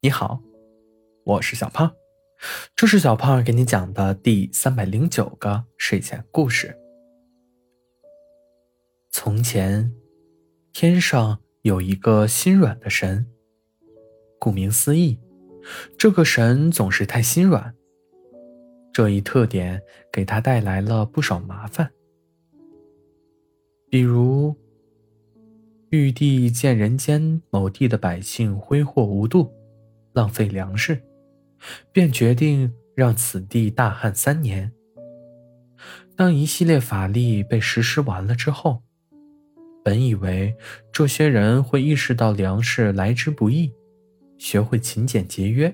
[0.00, 0.40] 你好，
[1.24, 1.92] 我是小胖，
[2.76, 6.78] 这是小胖给你讲的第三百零九个睡前故事。
[9.10, 9.92] 从前，
[10.72, 13.26] 天上有一个心软的神。
[14.38, 15.18] 顾名思义，
[15.98, 17.74] 这个神总是太心软。
[18.92, 21.90] 这一特点给他带来了不少麻烦，
[23.90, 24.54] 比如，
[25.90, 29.57] 玉帝见人间某地的百姓挥霍无度。
[30.12, 31.00] 浪费粮食，
[31.92, 34.72] 便决定让此地大旱三年。
[36.16, 38.82] 当一系列法力被实施完了之后，
[39.84, 40.56] 本以为
[40.90, 43.72] 这些人会意识到粮食来之不易，
[44.36, 45.72] 学会勤俭节约，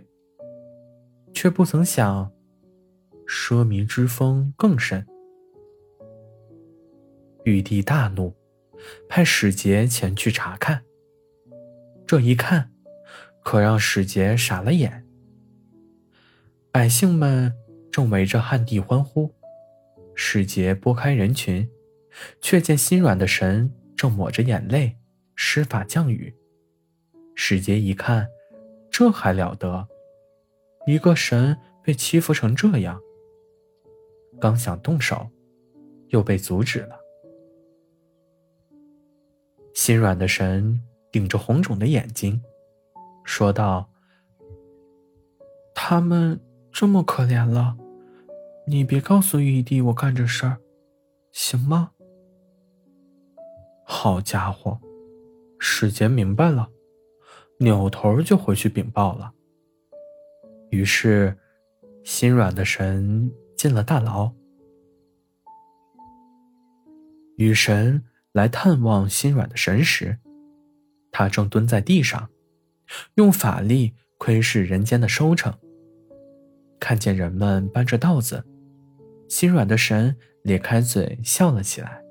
[1.32, 2.30] 却不曾想，
[3.26, 5.06] 奢靡之风更甚。
[7.44, 8.34] 玉帝大怒，
[9.08, 10.84] 派使节前去查看。
[12.06, 12.73] 这一看。
[13.44, 15.06] 可让使节傻了眼。
[16.72, 17.54] 百姓们
[17.92, 19.32] 正围着旱地欢呼，
[20.16, 21.70] 使节拨开人群，
[22.40, 24.96] 却见心软的神正抹着眼泪
[25.36, 26.34] 施法降雨。
[27.36, 28.28] 使节一看，
[28.90, 29.86] 这还了得！
[30.86, 33.00] 一个神被欺负成这样，
[34.40, 35.30] 刚想动手，
[36.08, 36.98] 又被阻止了。
[39.74, 40.80] 心软的神
[41.12, 42.42] 顶着红肿的眼睛。
[43.24, 43.90] 说道
[45.74, 47.76] ：“他们这么可怜了，
[48.66, 50.58] 你别告诉玉帝我干这事儿，
[51.32, 51.90] 行吗？”
[53.84, 54.78] 好家伙，
[55.58, 56.70] 使节明白了，
[57.58, 59.32] 扭头就回去禀报了。
[60.70, 61.36] 于是，
[62.04, 64.32] 心软的神进了大牢。
[67.36, 70.18] 雨神来探望心软的神时，
[71.10, 72.28] 他正蹲在地上。
[73.14, 75.52] 用法力窥视人间的收成。
[76.80, 78.44] 看见人们搬着稻子，
[79.28, 82.02] 心软的神咧开嘴笑了起来。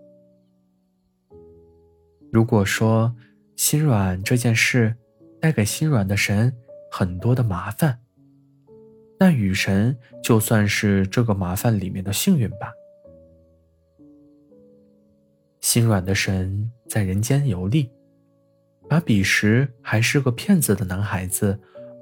[2.32, 3.16] 如果说
[3.56, 4.96] 心软这件事
[5.40, 6.52] 带给心软的神
[6.90, 8.00] 很多的麻烦，
[9.20, 12.74] 那雨神就算是这个麻烦里面的幸运吧。
[15.62, 17.90] 心软的神在人间游历。
[18.94, 21.60] 把彼时还是个骗子的男孩子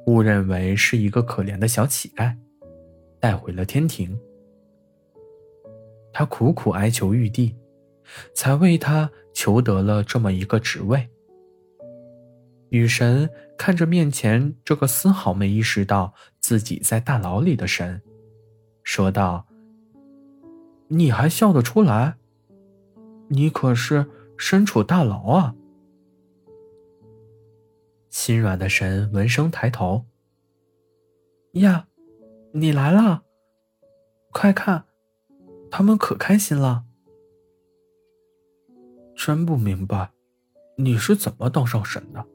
[0.07, 2.35] 误认为是一个可怜的小乞丐，
[3.17, 4.19] 带回了天庭。
[6.11, 7.55] 他苦苦哀求玉帝，
[8.33, 11.09] 才为他求得了这么一个职位。
[12.71, 18.01] 雨神看着面前这个丝毫没意识到自己在大牢里的神，
[18.83, 19.47] 说道
[20.91, 22.15] ：“你还笑得出来？
[23.29, 24.07] 你可是
[24.37, 25.55] 身处大牢啊！”
[28.11, 30.05] 心软的神闻声抬头。
[31.53, 31.87] 呀，
[32.51, 33.23] 你来了！
[34.31, 34.83] 快看，
[35.71, 36.83] 他们可开心了。
[39.15, 40.11] 真不明白，
[40.75, 42.27] 你是怎么当上神的？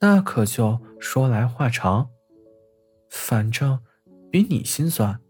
[0.00, 2.10] 那可就说来话长，
[3.08, 3.80] 反正
[4.30, 5.20] 比你心酸。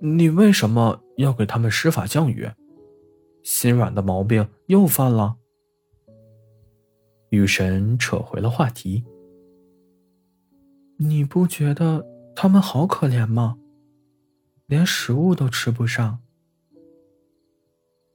[0.00, 2.50] 你为什么要给他们施法降雨？
[3.42, 5.38] 心软的毛病又犯了？
[7.36, 9.04] 雨神扯回了话题
[10.96, 13.58] ：“你不觉得他们好可怜吗？
[14.64, 16.22] 连食物都吃不上。”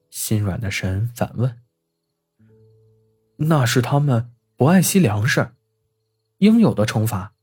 [0.09, 1.61] 心软的神反问
[3.37, 5.51] ：“那是他们不爱惜粮食，
[6.37, 7.35] 应有的惩罚。”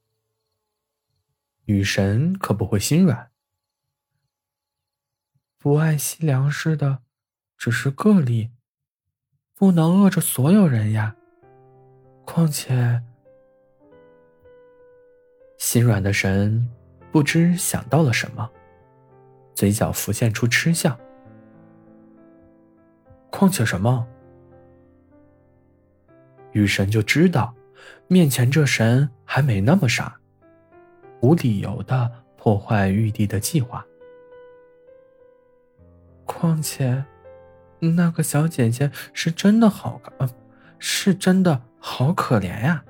[1.66, 3.30] 女神可不会心软，
[5.56, 7.02] 不爱惜粮食的
[7.56, 8.50] 只是个例，
[9.54, 11.14] 不能饿着所有人呀。
[12.30, 13.02] 况且，
[15.56, 16.68] 心软的神
[17.10, 18.48] 不知想到了什么，
[19.54, 20.96] 嘴角浮现出嗤笑。
[23.30, 24.06] 况且什么？
[26.52, 27.54] 雨神就知道，
[28.08, 30.20] 面前这神还没那么傻，
[31.22, 33.84] 无理由的破坏玉帝的计划。
[36.26, 37.06] 况且，
[37.78, 40.28] 那个小姐姐是真的好看，
[40.78, 41.62] 是真的。
[41.78, 42.84] 好可怜呀！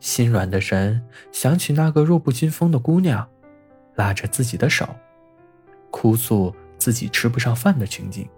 [0.00, 1.02] 心软的神
[1.32, 3.26] 想起那个弱不禁风的姑娘，
[3.94, 4.86] 拉着自己的手，
[5.90, 8.28] 哭诉自己吃不上饭的情景，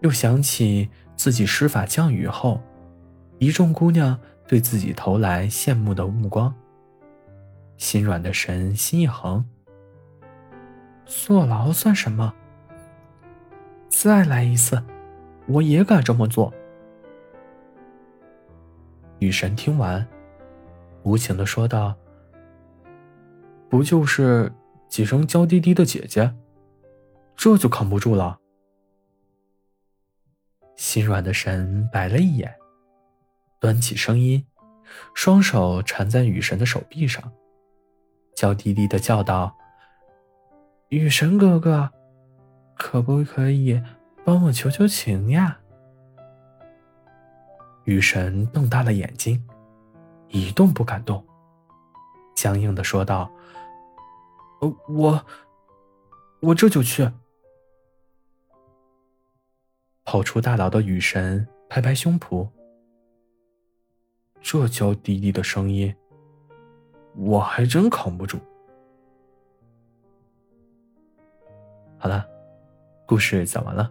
[0.00, 2.60] 又想起自己施法降雨后，
[3.38, 6.54] 一众姑娘对自己投来羡慕的目光。
[7.78, 9.44] 心软的神心一横，
[11.06, 12.34] 坐牢算什么？
[13.88, 14.82] 再来一次。
[15.48, 16.52] 我也敢这么做。”
[19.20, 20.06] 雨神听完，
[21.04, 21.94] 无情的说道
[23.70, 24.52] ：“不就是
[24.88, 26.34] 几声娇滴滴的姐姐，
[27.36, 28.40] 这就扛不住了？”
[30.74, 32.52] 心软的神白了一眼，
[33.60, 34.44] 端起声音，
[35.14, 37.32] 双手缠在雨神的手臂上，
[38.34, 39.56] 娇滴滴的叫道
[40.88, 41.88] ：“雨神哥哥，
[42.74, 43.80] 可不可以
[44.24, 45.58] 帮我求求情呀？”
[47.84, 49.42] 雨神瞪大了眼睛，
[50.28, 51.24] 一动不敢动，
[52.34, 53.30] 僵硬的说道
[54.62, 55.26] ：“呃，我，
[56.40, 57.10] 我这就去。”
[60.04, 62.48] 跑出大牢的雨神拍拍胸脯，
[64.40, 65.94] 这娇滴滴的声音，
[67.16, 68.38] 我还真扛不住。
[71.98, 72.24] 好了，
[73.06, 73.90] 故事讲完了。